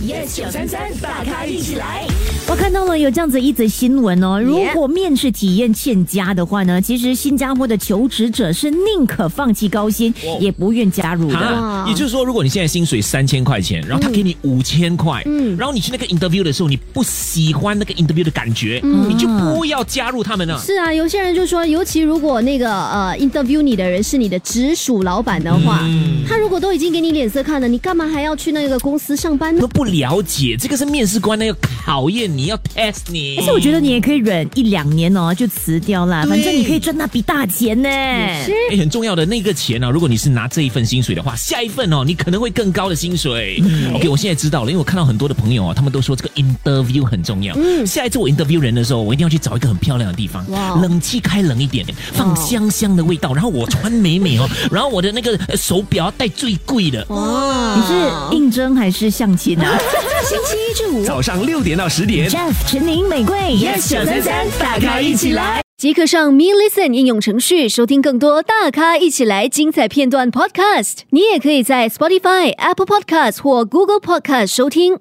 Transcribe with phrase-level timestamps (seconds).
[0.00, 2.07] yes 九三三，大咖一起来。
[2.58, 11.38] 我看到了有这样子一则新闻哦，如果面试体验欠佳的话呢，其实新加坡的求职者是宁可放弃高薪，也不愿加入的。
[11.38, 19.08] 啊，也就是说，如果你现在薪水三千块钱，然后他给你五千块，嗯，然后你去那个 interview 的时候，你不喜欢那个 interview 的感觉，嗯。
[19.08, 20.60] 你就不要加入他们了。
[20.60, 25.88] 是啊，有些人就说，尤其如果那个呃 interview 你的人是你的直属老板的话，
[26.28, 29.60] 他如果都已经给你脸色看了，你干嘛还要去那个公司上班呢？
[29.60, 31.54] 都不了解，这个是面试官呢要
[31.86, 33.34] 考验你，要 test 你。
[33.36, 37.88] 但是我觉得你也可以忍一两年哦，就辞掉啦，反正你可以赚那笔大钱呢。
[37.88, 43.62] 哎，很重要的那个钱呢，如果你是拿这一份薪水的话，下一份哦，你可能会更高的薪水。
[43.94, 47.54] OK，我现在知道了，因为我看到很多的朋友啊，他们都说这个 interview 很重要。
[47.56, 50.44] 嗯，下一次我 interview 人的时候，我一定要去找一个很漂亮的地方，
[50.80, 57.04] 冷气开冷一点，放香香的味道，然后我穿美美哦， 然后我的那个手表要戴最贵的。
[57.08, 59.78] 哇，你是应征还是相亲啊？
[60.22, 65.62] 星期一至五早上六点到十点，Jeff 陈宁玫瑰，yes 九三三，大咖一起来。
[65.76, 70.98] 即刻上 Me Listen 应用程序收听更多大咖一起来精彩片段 Podcast。
[71.10, 74.98] 你也可以在 Spotify、Apple Podcast 或 Google Podcast 收听。